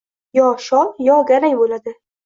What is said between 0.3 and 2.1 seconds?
Yo shol, yo garang bo‘ladi